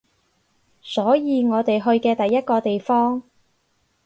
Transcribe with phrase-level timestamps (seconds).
[0.81, 3.21] 所以我哋去嘅第一個地方